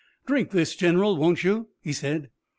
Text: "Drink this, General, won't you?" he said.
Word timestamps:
"Drink 0.25 0.49
this, 0.49 0.75
General, 0.75 1.15
won't 1.15 1.43
you?" 1.43 1.67
he 1.83 1.93
said. 1.93 2.31